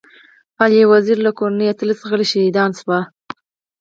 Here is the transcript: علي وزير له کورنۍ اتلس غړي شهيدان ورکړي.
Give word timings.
علي 0.61 0.81
وزير 0.93 1.17
له 1.25 1.31
کورنۍ 1.39 1.65
اتلس 1.69 1.99
غړي 2.09 2.25
شهيدان 2.31 2.69
ورکړي. 2.75 2.99